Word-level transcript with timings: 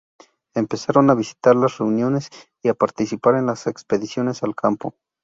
Empezaron 0.55 1.11
a 1.11 1.13
visitar 1.13 1.55
las 1.55 1.77
reuniones 1.77 2.29
y 2.63 2.69
a 2.69 2.73
participar 2.73 3.35
en 3.35 3.45
las 3.45 3.67
expediciones 3.67 4.41
al 4.41 4.55
campo. 4.55 4.95